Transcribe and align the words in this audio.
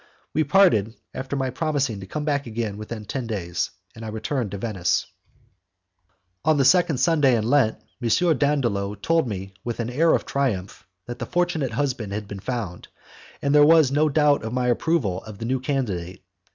We 0.33 0.43
parted, 0.43 0.95
after 1.13 1.35
my 1.35 1.51
promising 1.51 1.99
to 1.99 2.07
come 2.07 2.25
back 2.25 2.47
again 2.47 2.75
within 2.77 3.05
ten 3.05 3.27
days, 3.27 3.69
and 3.93 4.03
I 4.03 4.07
returned 4.07 4.49
to 4.49 4.57
Venice. 4.57 5.05
On 6.43 6.57
the 6.57 6.65
second 6.65 6.97
Sunday 6.97 7.35
in 7.37 7.47
Lent, 7.47 7.77
M. 8.01 8.37
Dandolo 8.39 8.95
told 8.95 9.27
me 9.27 9.53
with 9.63 9.79
an 9.79 9.91
air 9.91 10.15
of 10.15 10.25
triumph 10.25 10.87
that 11.05 11.19
the 11.19 11.27
fortunate 11.27 11.73
husband 11.73 12.13
had 12.13 12.27
been 12.27 12.39
found, 12.39 12.87
and 13.43 13.53
that 13.53 13.59
there 13.59 13.67
was 13.67 13.91
no 13.91 14.09
doubt 14.09 14.41
of 14.43 14.53
my 14.53 14.69
approval 14.69 15.23
of 15.25 15.37
the 15.37 15.45
new 15.45 15.59
candidate. 15.59 16.23